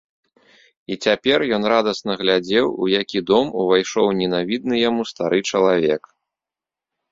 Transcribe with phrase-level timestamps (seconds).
[0.93, 6.13] І цяпер ён радасна глядзеў, у які дом увайшоў ненавідны яму стары чалавек.